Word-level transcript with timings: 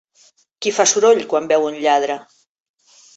Qui 0.65 0.71
fa 0.77 0.85
soroll 0.91 1.21
quan 1.33 1.49
veu 1.51 1.67
un 1.67 1.77
lladre? 1.83 2.17